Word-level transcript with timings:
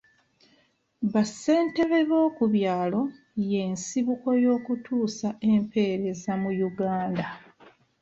Ba 1.11 1.23
ssentebe 1.29 1.99
b'okubyalo 2.09 3.01
y'ensibuko 3.49 4.27
y'okutuusa 4.43 5.27
empeereza 5.51 6.31
mu 6.41 6.51
Uganda. 6.69 7.25